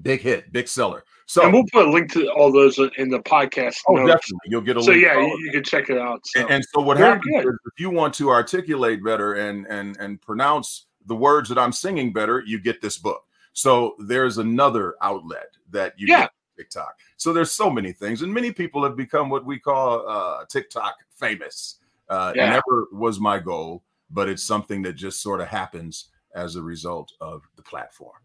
Big 0.03 0.21
hit, 0.21 0.53
big 0.53 0.67
seller. 0.67 1.03
So 1.25 1.43
and 1.43 1.51
we'll 1.51 1.65
put 1.73 1.87
a 1.87 1.89
link 1.89 2.13
to 2.13 2.31
all 2.31 2.51
those 2.51 2.77
in 2.97 3.09
the 3.09 3.21
podcast. 3.21 3.77
Oh, 3.87 3.95
notes. 3.95 4.11
definitely. 4.11 4.49
You'll 4.49 4.61
get 4.61 4.77
a 4.77 4.83
so 4.83 4.91
yeah, 4.91 5.19
you, 5.19 5.39
you, 5.43 5.51
can 5.51 5.63
check 5.63 5.89
it 5.89 5.97
out. 5.97 6.21
So. 6.27 6.41
And, 6.41 6.51
and, 6.51 6.65
so 6.73 6.81
what 6.81 6.97
Very 6.97 7.13
happens 7.13 7.43
good. 7.43 7.49
is 7.49 7.59
if 7.65 7.79
you 7.79 7.89
want 7.89 8.13
to 8.15 8.29
articulate 8.29 9.03
better 9.03 9.33
and 9.33 9.65
and 9.65 9.97
and 9.97 10.21
pronounce 10.21 10.85
the 11.07 11.15
words 11.15 11.49
that 11.49 11.57
I'm 11.57 11.71
singing 11.71 12.13
better, 12.13 12.43
you 12.45 12.59
get 12.59 12.81
this 12.81 12.99
book. 12.99 13.23
So 13.53 13.95
there's 13.99 14.37
another 14.37 14.95
outlet 15.01 15.47
that 15.71 15.93
you 15.97 16.07
yeah. 16.07 16.27
TikTok. 16.61 16.99
So 17.17 17.33
there's 17.33 17.51
so 17.51 17.69
many 17.69 17.91
things, 17.91 18.21
and 18.21 18.33
many 18.33 18.51
people 18.51 18.83
have 18.83 18.95
become 18.95 19.29
what 19.29 19.45
we 19.45 19.59
call 19.59 20.07
uh, 20.07 20.45
TikTok 20.45 20.95
famous. 21.09 21.79
Uh, 22.09 22.33
yeah. 22.35 22.49
Never 22.49 22.87
was 22.91 23.19
my 23.19 23.39
goal, 23.39 23.83
but 24.09 24.29
it's 24.29 24.43
something 24.43 24.81
that 24.83 24.93
just 24.93 25.21
sort 25.21 25.41
of 25.41 25.47
happens 25.47 26.09
as 26.35 26.55
a 26.55 26.61
result 26.61 27.11
of 27.19 27.43
the 27.55 27.63
platform. 27.63 28.17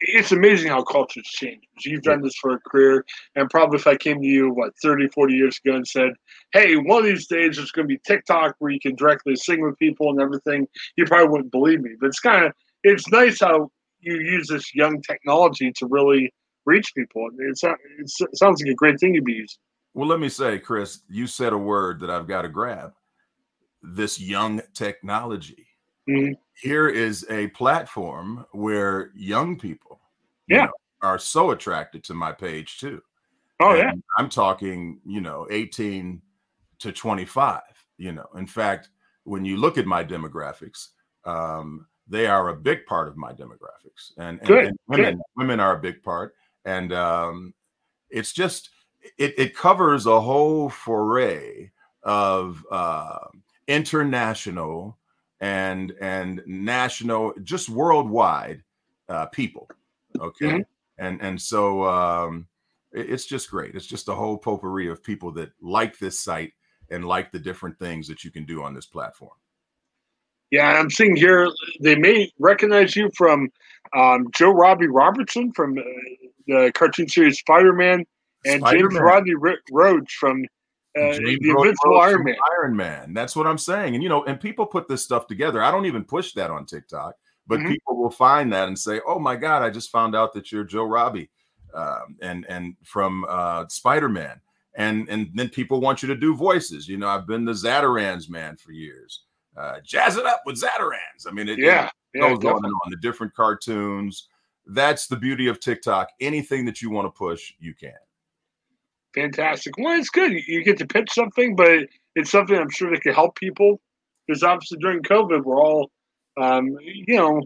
It's 0.00 0.32
amazing 0.32 0.68
how 0.68 0.82
cultures 0.82 1.26
change. 1.26 1.62
You've 1.84 2.02
done 2.02 2.22
this 2.22 2.34
for 2.40 2.52
a 2.52 2.60
career, 2.60 3.04
and 3.34 3.48
probably 3.50 3.78
if 3.78 3.86
I 3.86 3.96
came 3.96 4.20
to 4.20 4.26
you, 4.26 4.50
what, 4.50 4.72
30, 4.82 5.08
40 5.08 5.34
years 5.34 5.60
ago 5.62 5.76
and 5.76 5.86
said, 5.86 6.12
hey, 6.52 6.76
one 6.76 7.00
of 7.00 7.04
these 7.04 7.26
days 7.26 7.56
there's 7.56 7.72
going 7.72 7.86
to 7.86 7.94
be 7.94 8.00
TikTok 8.06 8.56
where 8.58 8.72
you 8.72 8.80
can 8.80 8.94
directly 8.94 9.36
sing 9.36 9.62
with 9.62 9.78
people 9.78 10.10
and 10.10 10.20
everything, 10.20 10.66
you 10.96 11.04
probably 11.04 11.28
wouldn't 11.28 11.52
believe 11.52 11.82
me. 11.82 11.90
But 12.00 12.08
it's 12.08 12.20
kind 12.20 12.46
of, 12.46 12.52
it's 12.84 13.08
nice 13.08 13.40
how 13.40 13.70
you 14.00 14.16
use 14.16 14.48
this 14.48 14.74
young 14.74 15.02
technology 15.02 15.72
to 15.76 15.86
really– 15.86 16.32
reach 16.66 16.94
people. 16.94 17.28
It's, 17.38 17.62
it's, 17.98 18.20
it 18.20 18.36
sounds 18.36 18.62
like 18.62 18.72
a 18.72 18.74
great 18.74 19.00
thing 19.00 19.14
to 19.14 19.22
be 19.22 19.32
using. 19.32 19.58
Well, 19.94 20.08
let 20.08 20.20
me 20.20 20.28
say, 20.28 20.58
Chris, 20.58 21.00
you 21.08 21.26
said 21.26 21.54
a 21.54 21.58
word 21.58 22.00
that 22.00 22.10
I've 22.10 22.28
got 22.28 22.42
to 22.42 22.48
grab. 22.48 22.92
This 23.82 24.20
young 24.20 24.60
technology. 24.74 25.66
Mm-hmm. 26.08 26.32
Here 26.60 26.88
is 26.88 27.24
a 27.30 27.48
platform 27.48 28.44
where 28.52 29.10
young 29.14 29.58
people, 29.58 30.00
yeah, 30.48 30.66
know, 30.66 30.72
are 31.02 31.18
so 31.18 31.50
attracted 31.50 32.04
to 32.04 32.14
my 32.14 32.32
page 32.32 32.78
too. 32.78 33.02
Oh 33.60 33.70
and 33.70 33.78
yeah, 33.78 33.92
I'm 34.18 34.28
talking, 34.28 35.00
you 35.06 35.20
know, 35.20 35.46
18 35.50 36.20
to 36.80 36.92
25. 36.92 37.62
You 37.98 38.12
know, 38.12 38.26
in 38.36 38.46
fact, 38.46 38.90
when 39.24 39.44
you 39.44 39.56
look 39.56 39.78
at 39.78 39.86
my 39.86 40.04
demographics, 40.04 40.88
um, 41.24 41.86
they 42.06 42.26
are 42.26 42.50
a 42.50 42.56
big 42.56 42.86
part 42.86 43.08
of 43.08 43.16
my 43.16 43.32
demographics, 43.32 44.12
and, 44.18 44.40
and, 44.42 44.50
and 44.50 44.78
women, 44.88 45.14
Good. 45.14 45.22
women 45.36 45.60
are 45.60 45.76
a 45.76 45.80
big 45.80 46.02
part 46.02 46.34
and 46.66 46.92
um, 46.92 47.54
it's 48.10 48.32
just 48.32 48.70
it, 49.18 49.34
it 49.38 49.56
covers 49.56 50.04
a 50.04 50.20
whole 50.20 50.68
foray 50.68 51.70
of 52.02 52.62
uh, 52.70 53.18
international 53.68 54.98
and 55.40 55.92
and 56.00 56.42
national, 56.46 57.32
just 57.42 57.68
worldwide 57.68 58.62
uh, 59.08 59.26
people. 59.26 59.70
Okay, 60.20 60.46
mm-hmm. 60.46 60.60
and 60.98 61.22
and 61.22 61.40
so 61.40 61.84
um, 61.84 62.46
it, 62.92 63.10
it's 63.10 63.26
just 63.26 63.50
great. 63.50 63.74
It's 63.74 63.86
just 63.86 64.08
a 64.08 64.14
whole 64.14 64.36
potpourri 64.36 64.88
of 64.88 65.02
people 65.02 65.32
that 65.32 65.52
like 65.62 65.98
this 65.98 66.18
site 66.18 66.52
and 66.90 67.04
like 67.06 67.30
the 67.32 67.38
different 67.38 67.78
things 67.78 68.08
that 68.08 68.24
you 68.24 68.30
can 68.30 68.44
do 68.44 68.62
on 68.62 68.74
this 68.74 68.86
platform. 68.86 69.32
Yeah, 70.50 70.78
I'm 70.78 70.90
seeing 70.90 71.16
here 71.16 71.48
they 71.80 71.96
may 71.96 72.30
recognize 72.38 72.94
you 72.94 73.10
from 73.16 73.50
um, 73.96 74.28
Joe 74.32 74.52
Robbie 74.52 74.86
Robertson 74.86 75.52
from 75.52 75.78
uh, 75.78 75.82
the 76.46 76.72
cartoon 76.74 77.08
series 77.08 77.38
Spider 77.38 77.72
Man 77.72 78.04
and 78.44 78.60
Spider-Man. 78.60 78.90
James 78.90 79.00
Rodney 79.00 79.34
Rhodes 79.70 80.12
from 80.12 80.44
uh, 80.96 81.16
the 81.16 81.38
Invincible 81.42 82.00
Iron 82.00 82.24
Man. 82.24 82.36
Iron 82.58 82.76
Man. 82.76 83.14
That's 83.14 83.34
what 83.34 83.46
I'm 83.46 83.58
saying. 83.58 83.94
And 83.94 84.02
you 84.02 84.08
know, 84.08 84.24
and 84.24 84.40
people 84.40 84.66
put 84.66 84.88
this 84.88 85.02
stuff 85.02 85.26
together. 85.26 85.62
I 85.62 85.70
don't 85.70 85.86
even 85.86 86.04
push 86.04 86.32
that 86.34 86.50
on 86.50 86.64
TikTok, 86.64 87.14
but 87.46 87.58
mm-hmm. 87.58 87.68
people 87.68 87.96
will 87.96 88.10
find 88.10 88.52
that 88.52 88.68
and 88.68 88.78
say, 88.78 89.00
"Oh 89.06 89.18
my 89.18 89.36
God, 89.36 89.62
I 89.62 89.70
just 89.70 89.90
found 89.90 90.14
out 90.14 90.32
that 90.34 90.52
you're 90.52 90.64
Joe 90.64 90.84
Robbie, 90.84 91.30
um, 91.74 92.16
and 92.22 92.46
and 92.48 92.76
from 92.84 93.26
uh, 93.28 93.66
Spider 93.68 94.08
Man." 94.08 94.40
And 94.76 95.08
and 95.08 95.30
then 95.34 95.48
people 95.48 95.80
want 95.80 96.02
you 96.02 96.08
to 96.08 96.14
do 96.14 96.36
voices. 96.36 96.86
You 96.86 96.98
know, 96.98 97.08
I've 97.08 97.26
been 97.26 97.44
the 97.44 97.52
Zatarain's 97.52 98.28
man 98.28 98.56
for 98.56 98.72
years 98.72 99.24
uh, 99.56 99.80
jazz 99.84 100.16
it 100.16 100.26
up 100.26 100.42
with 100.46 100.60
Zatarain's. 100.60 101.26
I 101.26 101.30
mean, 101.30 101.48
it, 101.48 101.58
yeah, 101.58 101.90
it 102.14 102.20
goes 102.20 102.38
yeah, 102.42 102.50
on 102.50 102.64
and 102.64 102.72
on. 102.84 102.90
The 102.90 102.98
different 102.98 103.34
cartoons. 103.34 104.28
That's 104.66 105.06
the 105.06 105.16
beauty 105.16 105.46
of 105.46 105.60
TikTok. 105.60 106.08
Anything 106.20 106.64
that 106.64 106.82
you 106.82 106.90
want 106.90 107.06
to 107.06 107.16
push, 107.16 107.52
you 107.58 107.74
can. 107.74 107.92
Fantastic. 109.14 109.78
Well, 109.78 109.98
it's 109.98 110.10
good. 110.10 110.32
You 110.32 110.64
get 110.64 110.76
to 110.78 110.86
pitch 110.86 111.08
something, 111.12 111.56
but 111.56 111.86
it's 112.16 112.30
something 112.30 112.56
I'm 112.56 112.70
sure 112.70 112.90
that 112.90 113.02
can 113.02 113.14
help 113.14 113.36
people. 113.36 113.80
Because 114.26 114.42
obviously 114.42 114.78
during 114.78 115.02
COVID, 115.02 115.44
we're 115.44 115.62
all, 115.62 115.90
um, 116.36 116.76
you 116.82 117.16
know, 117.16 117.40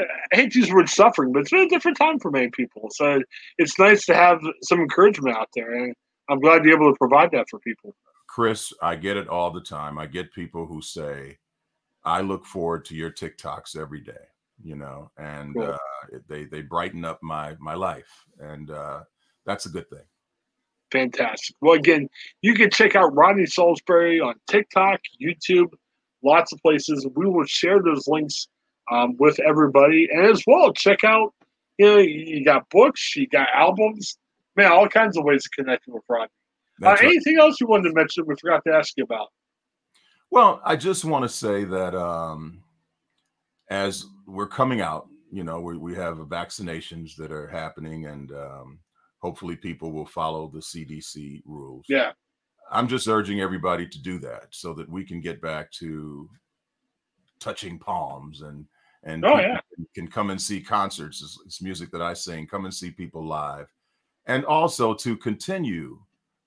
I 0.00 0.04
hate 0.32 0.52
to 0.52 0.58
use 0.58 0.68
the 0.68 0.74
word 0.74 0.88
suffering, 0.88 1.32
but 1.32 1.40
it's 1.40 1.50
been 1.50 1.60
a 1.60 1.68
different 1.68 1.96
time 1.96 2.18
for 2.18 2.30
many 2.30 2.48
people. 2.48 2.88
So 2.92 3.20
it's 3.58 3.78
nice 3.78 4.06
to 4.06 4.14
have 4.14 4.40
some 4.62 4.80
encouragement 4.80 5.36
out 5.36 5.50
there, 5.54 5.72
and 5.72 5.94
I'm 6.28 6.40
glad 6.40 6.58
to 6.58 6.64
be 6.64 6.72
able 6.72 6.90
to 6.90 6.98
provide 6.98 7.30
that 7.32 7.46
for 7.48 7.60
people. 7.60 7.94
Chris, 8.26 8.72
I 8.82 8.96
get 8.96 9.16
it 9.16 9.28
all 9.28 9.52
the 9.52 9.60
time. 9.60 9.98
I 9.98 10.06
get 10.06 10.32
people 10.32 10.66
who 10.66 10.82
say, 10.82 11.36
I 12.04 12.20
look 12.20 12.44
forward 12.44 12.84
to 12.86 12.94
your 12.94 13.10
TikToks 13.10 13.76
every 13.76 14.00
day, 14.00 14.12
you 14.62 14.76
know, 14.76 15.10
and 15.16 15.54
cool. 15.54 15.72
uh, 15.72 16.18
they 16.28 16.44
they 16.44 16.62
brighten 16.62 17.04
up 17.04 17.18
my 17.22 17.56
my 17.58 17.74
life, 17.74 18.24
and 18.38 18.70
uh, 18.70 19.00
that's 19.46 19.66
a 19.66 19.70
good 19.70 19.88
thing. 19.88 20.04
Fantastic. 20.92 21.56
Well, 21.60 21.74
again, 21.74 22.08
you 22.42 22.54
can 22.54 22.70
check 22.70 22.94
out 22.94 23.14
Rodney 23.14 23.44
Saulsberry 23.44 24.24
on 24.24 24.34
TikTok, 24.48 25.00
YouTube, 25.20 25.72
lots 26.22 26.52
of 26.52 26.60
places. 26.60 27.06
We 27.16 27.26
will 27.26 27.46
share 27.46 27.82
those 27.82 28.06
links 28.06 28.46
um, 28.92 29.16
with 29.18 29.40
everybody, 29.40 30.08
and 30.12 30.26
as 30.26 30.44
well, 30.46 30.72
check 30.72 31.04
out. 31.04 31.34
You 31.78 31.86
know, 31.86 31.98
you 31.98 32.44
got 32.44 32.68
books, 32.70 33.16
you 33.16 33.26
got 33.26 33.48
albums, 33.52 34.16
man, 34.54 34.70
all 34.70 34.88
kinds 34.88 35.16
of 35.16 35.24
ways 35.24 35.42
to 35.42 35.50
connect 35.50 35.84
with 35.88 36.04
Rodney. 36.08 36.28
Uh, 36.82 36.90
right. 36.90 37.02
Anything 37.02 37.38
else 37.38 37.60
you 37.60 37.66
wanted 37.66 37.88
to 37.88 37.94
mention? 37.94 38.24
We 38.26 38.34
forgot 38.40 38.62
to 38.66 38.74
ask 38.74 38.92
you 38.96 39.04
about. 39.04 39.28
Well, 40.34 40.60
I 40.64 40.74
just 40.74 41.04
want 41.04 41.22
to 41.22 41.28
say 41.28 41.62
that 41.62 41.94
um, 41.94 42.64
as 43.70 44.06
we're 44.26 44.48
coming 44.48 44.80
out, 44.80 45.06
you 45.30 45.44
know, 45.44 45.60
we, 45.60 45.76
we 45.76 45.94
have 45.94 46.16
vaccinations 46.16 47.14
that 47.18 47.30
are 47.30 47.46
happening, 47.46 48.06
and 48.06 48.32
um, 48.32 48.80
hopefully 49.20 49.54
people 49.54 49.92
will 49.92 50.04
follow 50.04 50.50
the 50.52 50.58
CDC 50.58 51.42
rules. 51.46 51.84
Yeah. 51.88 52.10
I'm 52.68 52.88
just 52.88 53.06
urging 53.06 53.42
everybody 53.42 53.86
to 53.86 54.02
do 54.02 54.18
that 54.18 54.46
so 54.50 54.74
that 54.74 54.88
we 54.88 55.04
can 55.04 55.20
get 55.20 55.40
back 55.40 55.70
to 55.78 56.28
touching 57.38 57.78
palms 57.78 58.40
and 58.40 58.66
and 59.04 59.24
oh, 59.24 59.38
yeah. 59.38 59.60
can 59.94 60.08
come 60.08 60.30
and 60.30 60.42
see 60.42 60.60
concerts. 60.60 61.22
It's, 61.22 61.38
it's 61.46 61.62
music 61.62 61.92
that 61.92 62.02
I 62.02 62.12
sing. 62.12 62.48
Come 62.48 62.64
and 62.64 62.74
see 62.74 62.90
people 62.90 63.24
live, 63.24 63.68
and 64.26 64.44
also 64.46 64.94
to 64.94 65.16
continue 65.16 66.00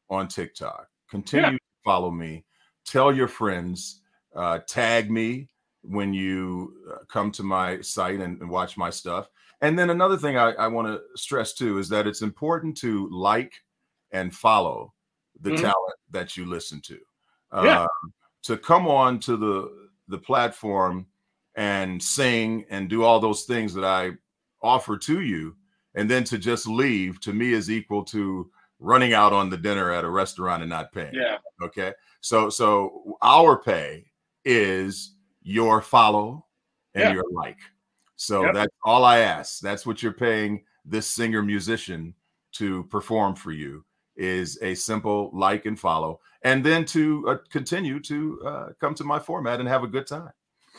on 0.10 0.27
TikTok. 0.27 0.88
Continue 1.10 1.51
yeah. 1.51 1.58
to 1.58 1.84
follow 1.86 2.12
me 2.12 2.44
tell 2.88 3.13
your 3.13 3.27
friends, 3.27 4.01
uh, 4.36 4.60
tag 4.67 5.12
me 5.12 5.50
when 5.84 6.13
you 6.13 6.74
uh, 6.91 7.03
come 7.08 7.32
to 7.32 7.44
my 7.44 7.79
site 7.82 8.20
and, 8.20 8.41
and, 8.41 8.50
watch 8.50 8.77
my 8.77 8.89
stuff. 8.89 9.29
And 9.62 9.77
then 9.77 9.89
another 9.89 10.17
thing 10.17 10.38
I, 10.38 10.51
I 10.53 10.67
want 10.67 10.88
to 10.88 11.01
stress 11.15 11.53
too 11.53 11.77
is 11.77 11.89
that 11.89 12.08
it's 12.08 12.22
important 12.22 12.77
to 12.77 13.10
like 13.10 13.53
and 14.12 14.34
follow 14.34 14.94
the 15.41 15.51
mm-hmm. 15.51 15.62
talent 15.62 15.96
that 16.12 16.38
you 16.38 16.46
listen 16.46 16.82
to. 16.82 16.98
Yeah. 17.53 17.84
Uh, 17.84 17.88
to 18.44 18.58
come 18.58 18.88
on 18.88 19.20
to 19.20 19.38
the 19.38 19.88
the 20.10 20.17
platform 20.17 21.06
and 21.56 22.01
sing 22.01 22.65
and 22.70 22.89
do 22.89 23.03
all 23.03 23.20
those 23.20 23.44
things 23.44 23.74
that 23.74 23.84
I 23.84 24.12
offer 24.62 24.98
to 24.98 25.22
you, 25.22 25.56
and 25.96 26.10
then 26.10 26.24
to 26.25 26.38
just 26.38 26.67
leave 26.67 27.20
to 27.22 27.34
me 27.34 27.53
is 27.53 27.70
equal 27.72 28.03
to 28.06 28.50
running 28.79 29.13
out 29.13 29.34
on 29.34 29.50
the 29.50 29.57
dinner 29.57 29.91
at 29.91 30.03
a 30.03 30.10
restaurant 30.10 30.62
and 30.62 30.69
not 30.69 30.91
paying. 30.91 31.13
Yeah. 31.13 31.38
Okay. 31.62 31.93
So 32.22 32.50
so 32.50 33.17
our 33.22 33.57
pay 33.57 34.05
is 34.46 35.15
your 35.41 35.81
follow 35.81 36.46
and 36.93 37.03
yeah. 37.03 37.13
your 37.13 37.25
like. 37.31 37.57
So 38.15 38.46
yep. 38.46 38.53
that's 38.53 38.74
all 38.84 39.03
I 39.03 39.19
ask. 39.19 39.60
That's 39.60 39.86
what 39.86 40.01
you're 40.01 40.13
paying 40.13 40.63
this 40.86 41.07
singer 41.07 41.43
musician 41.43 42.13
to 42.53 42.84
perform 42.86 43.36
for 43.36 43.51
you 43.51 43.84
is 44.15 44.57
a 44.62 44.74
simple 44.74 45.29
like 45.34 45.67
and 45.67 45.79
follow, 45.79 46.19
and 46.41 46.65
then 46.65 46.84
to 46.86 47.24
uh, 47.27 47.38
continue 47.51 48.00
to 48.00 48.41
uh, 48.46 48.65
come 48.81 48.96
to 48.96 49.03
my 49.03 49.19
format 49.19 49.60
and 49.60 49.69
have 49.69 49.84
a 49.84 49.88
good 49.88 50.07
time. 50.07 50.31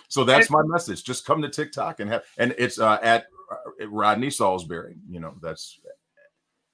So 0.09 0.25
that's 0.25 0.51
my 0.51 0.63
message. 0.65 1.05
Just 1.05 1.25
come 1.25 1.43
to 1.43 1.49
TikTok 1.49 2.01
and 2.01 2.11
have, 2.11 2.25
and 2.39 2.55
it's 2.59 2.81
uh, 2.81 2.99
at 3.03 3.27
uh, 3.51 3.89
Rodney 3.89 4.29
Saulsberry. 4.29 4.97
You 5.09 5.21
know, 5.21 5.35
that's 5.41 5.79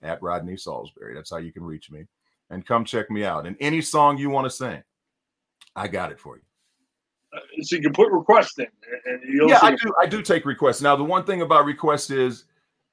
at 0.04 0.22
Rodney 0.22 0.54
Saulsberry. 0.54 1.14
That's 1.14 1.30
how 1.30 1.38
you 1.38 1.52
can 1.52 1.64
reach 1.64 1.90
me, 1.90 2.06
and 2.50 2.64
come 2.64 2.84
check 2.84 3.10
me 3.10 3.24
out. 3.24 3.46
And 3.46 3.56
any 3.58 3.80
song 3.80 4.16
you 4.18 4.30
want 4.30 4.44
to 4.44 4.50
sing, 4.50 4.82
I 5.74 5.88
got 5.88 6.12
it 6.12 6.20
for 6.20 6.36
you. 6.36 6.42
Uh, 7.34 7.40
so 7.62 7.74
you 7.74 7.82
can 7.82 7.92
put 7.92 8.12
requests 8.12 8.56
in. 8.58 8.66
yeah, 9.48 9.58
I 9.60 9.72
do. 9.72 9.92
I 10.00 10.06
do 10.06 10.22
take 10.22 10.46
requests. 10.46 10.80
Now, 10.80 10.94
the 10.94 11.02
one 11.02 11.24
thing 11.24 11.42
about 11.42 11.64
requests 11.64 12.10
is 12.10 12.44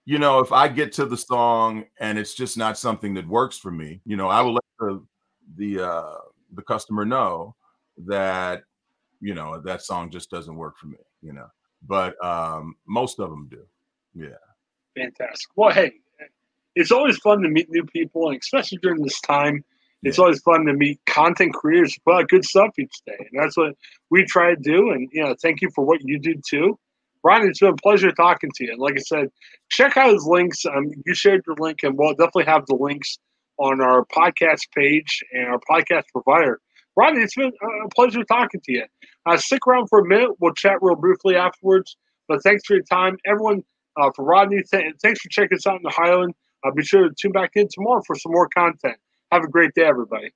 you 0.06 0.18
know, 0.18 0.40
if 0.40 0.52
I 0.52 0.68
get 0.68 0.92
to 0.94 1.06
the 1.06 1.18
song 1.18 1.86
and 2.00 2.18
it's 2.18 2.34
just 2.34 2.58
not 2.58 2.78
something 2.78 3.14
that 3.14 3.28
works 3.28 3.58
for 3.58 3.72
me, 3.72 4.02
you 4.06 4.18
know, 4.18 4.28
I 4.28 4.42
will 4.42 4.54
let 4.54 4.64
the 4.80 5.04
the 5.58 5.88
uh 5.88 6.18
the 6.54 6.62
customer 6.64 7.06
know 7.06 7.56
that 8.06 8.64
you 9.20 9.34
know 9.34 9.60
that 9.62 9.82
song 9.84 10.10
just 10.10 10.30
doesn't 10.32 10.56
work 10.56 10.78
for 10.78 10.88
me, 10.88 10.98
you 11.22 11.34
know. 11.34 11.48
But 11.88 12.24
um 12.26 12.76
most 12.88 13.20
of 13.20 13.30
them 13.30 13.48
do. 13.50 13.64
Yeah. 14.14 14.30
Fantastic. 14.96 15.52
Well, 15.56 15.72
hey, 15.72 15.94
it's 16.76 16.92
always 16.92 17.18
fun 17.18 17.42
to 17.42 17.50
meet 17.50 17.70
new 17.70 17.86
people, 17.86 18.30
and 18.30 18.40
especially 18.42 18.80
during 18.82 19.02
this 19.02 19.20
time, 19.22 19.64
it's 20.04 20.18
yeah. 20.18 20.24
always 20.24 20.42
fun 20.42 20.66
to 20.66 20.74
meet 20.74 21.00
content 21.06 21.54
creators 21.54 21.94
who 21.94 22.12
put 22.12 22.20
out 22.20 22.30
good 22.30 22.46
stuff 22.46 22.72
each 22.80 22.96
day, 23.06 23.18
and 23.18 23.42
that's 23.42 23.58
what 23.58 23.76
we 24.10 24.26
try 24.26 24.56
to 24.56 24.62
do. 24.62 24.92
And 24.92 25.10
you 25.12 25.24
know, 25.24 25.36
thank 25.42 25.62
you 25.62 25.70
for 25.76 25.86
what 25.86 26.00
you 26.04 26.20
do 26.20 26.36
too. 26.48 26.78
Ron, 27.24 27.48
it's 27.48 27.60
been 27.60 27.70
a 27.70 27.76
pleasure 27.76 28.12
talking 28.12 28.50
to 28.56 28.66
you. 28.66 28.72
And 28.72 28.82
like 28.82 28.96
I 28.96 29.02
said, 29.02 29.30
check 29.70 29.96
out 29.96 30.14
his 30.14 30.26
links. 30.26 30.66
Um, 30.66 30.92
you 31.06 31.14
shared 31.14 31.44
your 31.46 31.56
link, 31.60 31.80
and 31.84 31.98
we'll 31.98 32.14
definitely 32.14 32.46
have 32.46 32.66
the 32.66 32.76
links 32.76 33.20
on 33.58 33.80
our 33.80 34.06
podcast 34.06 34.72
page 34.76 35.24
and 35.32 35.48
our 35.48 35.60
podcast 35.70 36.04
provider. 36.12 36.60
Ron, 36.96 37.22
it's 37.22 37.36
been 37.36 37.52
a 37.86 37.90
pleasure 37.90 38.24
talking 38.24 38.62
to 38.66 38.72
you. 38.72 38.86
Uh, 39.26 39.38
stick 39.38 39.66
around 39.68 39.88
for 39.88 40.00
a 40.00 40.06
minute. 40.06 40.32
We'll 40.40 40.54
chat 40.54 40.78
real 40.82 40.96
briefly 40.96 41.36
afterwards. 41.36 41.96
But 42.28 42.44
thanks 42.44 42.64
for 42.66 42.76
your 42.76 42.84
time. 42.84 43.18
Everyone, 43.26 43.64
uh, 44.00 44.10
for 44.16 44.26
Rodney, 44.26 44.64
th- 44.64 44.96
thanks 45.02 45.22
for 45.22 45.30
checking 45.30 45.58
us 45.58 45.68
out 45.68 45.78
in 45.78 45.84
the 45.84 45.90
Ohioan. 45.90 46.34
Uh, 46.64 46.72
be 46.72 46.84
sure 46.84 47.10
to 47.10 47.16
tune 47.16 47.32
back 47.32 47.52
in 47.56 47.68
tomorrow 47.72 48.02
for 48.06 48.16
some 48.16 48.32
more 48.32 48.48
content. 48.50 48.98
Have 49.32 49.44
a 49.44 49.48
great 49.48 49.74
day, 49.76 49.84
everybody. 49.86 50.32